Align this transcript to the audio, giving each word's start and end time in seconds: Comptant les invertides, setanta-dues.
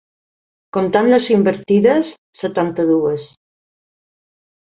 Comptant 0.77 1.09
les 1.09 1.25
invertides, 1.35 2.09
setanta-dues. 2.39 3.27